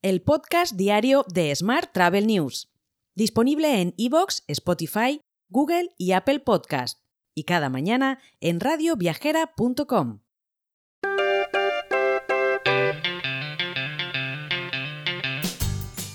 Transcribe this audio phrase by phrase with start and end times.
[0.00, 2.70] el podcast diario de Smart Travel News,
[3.16, 7.00] disponible en iVoox, Spotify, Google y Apple Podcast,
[7.34, 10.20] y cada mañana en radioviajera.com.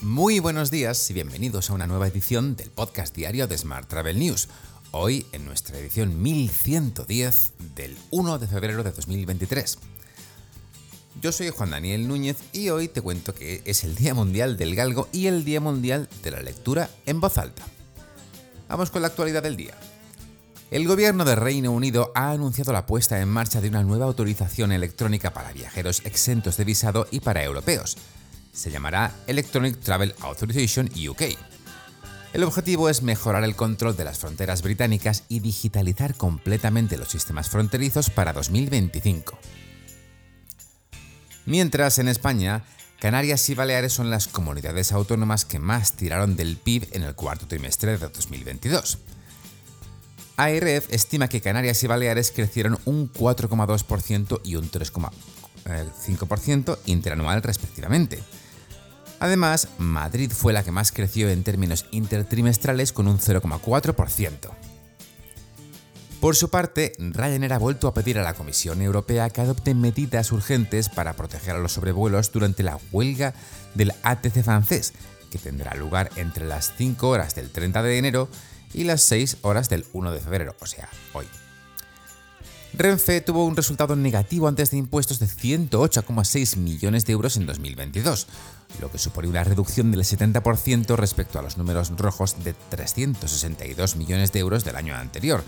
[0.00, 4.16] Muy buenos días y bienvenidos a una nueva edición del podcast diario de Smart Travel
[4.16, 4.48] News.
[4.92, 9.78] Hoy en nuestra edición 1110 del 1 de febrero de 2023.
[11.22, 14.74] Yo soy Juan Daniel Núñez y hoy te cuento que es el Día Mundial del
[14.74, 17.62] Galgo y el Día Mundial de la Lectura en voz alta.
[18.68, 19.74] Vamos con la actualidad del día.
[20.72, 24.72] El gobierno de Reino Unido ha anunciado la puesta en marcha de una nueva autorización
[24.72, 27.96] electrónica para viajeros exentos de visado y para europeos.
[28.52, 31.38] Se llamará Electronic Travel Authorization UK.
[32.32, 37.48] El objetivo es mejorar el control de las fronteras británicas y digitalizar completamente los sistemas
[37.48, 39.38] fronterizos para 2025.
[41.46, 42.64] Mientras en España,
[43.00, 47.48] Canarias y Baleares son las comunidades autónomas que más tiraron del PIB en el cuarto
[47.48, 48.98] trimestre de 2022.
[50.36, 58.22] ARF estima que Canarias y Baleares crecieron un 4,2% y un 3,5% interanual respectivamente.
[59.18, 64.50] Además, Madrid fue la que más creció en términos intertrimestrales con un 0,4%.
[66.22, 70.30] Por su parte, Ryanair ha vuelto a pedir a la Comisión Europea que adopte medidas
[70.30, 73.34] urgentes para proteger a los sobrevuelos durante la huelga
[73.74, 74.92] del ATC francés,
[75.32, 78.28] que tendrá lugar entre las 5 horas del 30 de enero
[78.72, 81.26] y las 6 horas del 1 de febrero, o sea, hoy.
[82.72, 88.28] Renfe tuvo un resultado negativo antes de impuestos de 108,6 millones de euros en 2022,
[88.80, 94.30] lo que supone una reducción del 70% respecto a los números rojos de 362 millones
[94.30, 95.42] de euros del año anterior,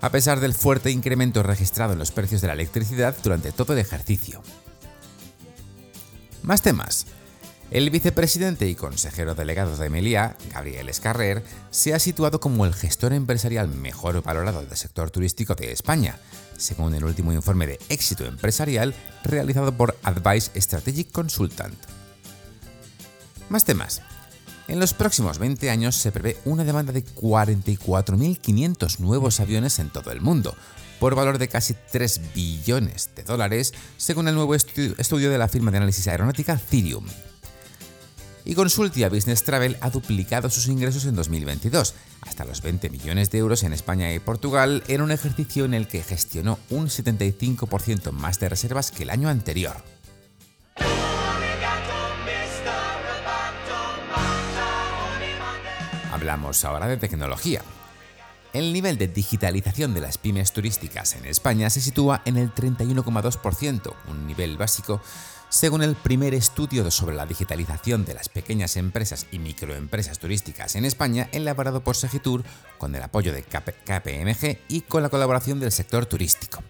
[0.00, 3.78] a pesar del fuerte incremento registrado en los precios de la electricidad durante todo el
[3.78, 4.42] ejercicio.
[6.42, 7.06] Más temas.
[7.70, 13.12] El vicepresidente y consejero delegado de Meliá, Gabriel Escarrer, se ha situado como el gestor
[13.12, 16.18] empresarial mejor valorado del sector turístico de España,
[16.56, 18.94] según el último informe de éxito empresarial
[19.24, 21.74] realizado por Advice Strategic Consultant.
[23.48, 24.02] Más temas.
[24.66, 30.10] En los próximos 20 años se prevé una demanda de 44.500 nuevos aviones en todo
[30.10, 30.56] el mundo,
[30.98, 35.70] por valor de casi 3 billones de dólares, según el nuevo estudio de la firma
[35.70, 37.04] de análisis aeronáutica Cirium.
[38.46, 43.38] Y Consultia Business Travel ha duplicado sus ingresos en 2022, hasta los 20 millones de
[43.38, 48.40] euros en España y Portugal, en un ejercicio en el que gestionó un 75% más
[48.40, 49.76] de reservas que el año anterior.
[56.24, 57.60] Hablamos ahora de tecnología.
[58.54, 63.92] El nivel de digitalización de las pymes turísticas en España se sitúa en el 31,2%,
[64.08, 65.02] un nivel básico,
[65.50, 70.86] según el primer estudio sobre la digitalización de las pequeñas empresas y microempresas turísticas en
[70.86, 72.42] España, elaborado por Segitur
[72.78, 76.62] con el apoyo de KPMG y con la colaboración del sector turístico.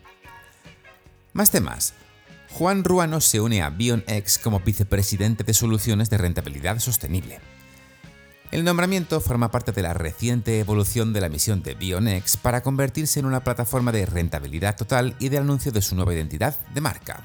[1.32, 1.94] Más temas.
[2.50, 7.38] Juan Ruano se une a BionX como vicepresidente de soluciones de rentabilidad sostenible.
[8.54, 13.18] El nombramiento forma parte de la reciente evolución de la misión de Bionex para convertirse
[13.18, 17.24] en una plataforma de rentabilidad total y de anuncio de su nueva identidad de marca.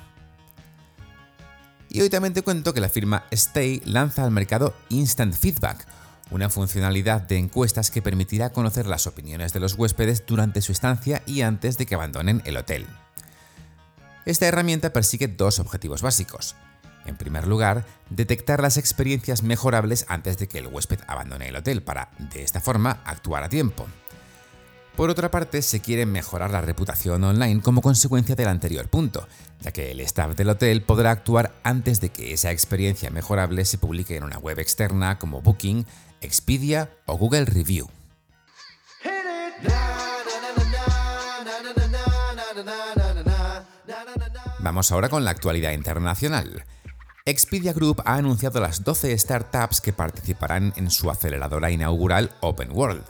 [1.88, 5.86] Y hoy también te cuento que la firma Stay lanza al mercado Instant Feedback,
[6.32, 11.22] una funcionalidad de encuestas que permitirá conocer las opiniones de los huéspedes durante su estancia
[11.28, 12.88] y antes de que abandonen el hotel.
[14.26, 16.56] Esta herramienta persigue dos objetivos básicos.
[17.10, 21.82] En primer lugar, detectar las experiencias mejorables antes de que el huésped abandone el hotel
[21.82, 23.88] para, de esta forma, actuar a tiempo.
[24.96, 29.28] Por otra parte, se quiere mejorar la reputación online como consecuencia del anterior punto,
[29.60, 33.80] ya que el staff del hotel podrá actuar antes de que esa experiencia mejorable se
[33.80, 35.88] publique en una web externa como Booking,
[36.22, 37.90] Expedia o Google Review.
[44.60, 46.66] Vamos ahora con la actualidad internacional.
[47.30, 53.04] Expedia Group ha anunciado las 12 startups que participarán en su aceleradora inaugural Open World.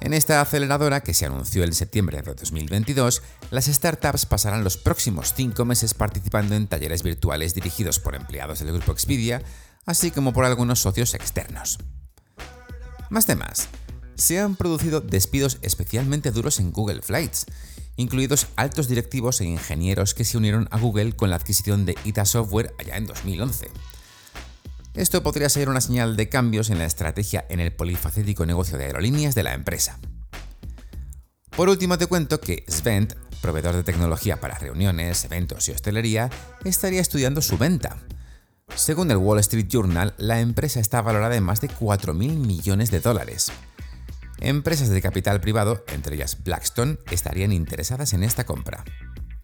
[0.00, 5.34] En esta aceleradora, que se anunció en septiembre de 2022, las startups pasarán los próximos
[5.34, 9.42] 5 meses participando en talleres virtuales dirigidos por empleados del grupo Expedia,
[9.86, 11.78] así como por algunos socios externos.
[13.10, 13.66] Más temas.
[14.14, 17.46] Se han producido despidos especialmente duros en Google Flights,
[18.00, 22.24] incluidos altos directivos e ingenieros que se unieron a Google con la adquisición de ITA
[22.24, 23.70] Software allá en 2011.
[24.94, 28.86] Esto podría ser una señal de cambios en la estrategia en el polifacético negocio de
[28.86, 29.98] aerolíneas de la empresa.
[31.50, 36.30] Por último te cuento que Svent, proveedor de tecnología para reuniones, eventos y hostelería,
[36.64, 37.98] estaría estudiando su venta.
[38.74, 43.00] Según el Wall Street Journal, la empresa está valorada en más de 4.000 millones de
[43.00, 43.52] dólares.
[44.40, 48.84] Empresas de capital privado, entre ellas Blackstone, estarían interesadas en esta compra.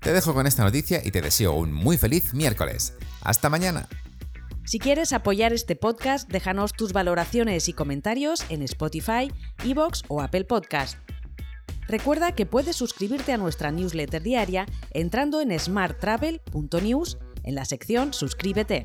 [0.01, 2.95] Te dejo con esta noticia y te deseo un muy feliz miércoles.
[3.21, 3.89] Hasta mañana.
[4.65, 9.31] Si quieres apoyar este podcast, déjanos tus valoraciones y comentarios en Spotify,
[9.65, 10.99] Evox o Apple Podcast.
[11.89, 18.85] Recuerda que puedes suscribirte a nuestra newsletter diaria entrando en smarttravel.news en la sección Suscríbete.